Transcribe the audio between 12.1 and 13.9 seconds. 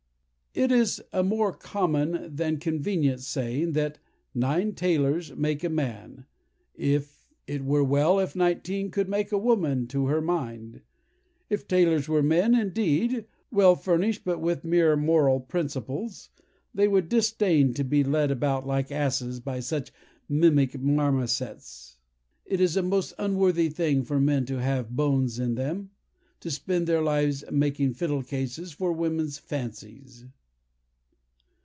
men, indeed, well